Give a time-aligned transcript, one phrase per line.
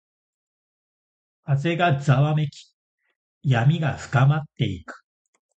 [1.45, 2.73] 風がざわめき、
[3.43, 5.05] 闇が深まっていく。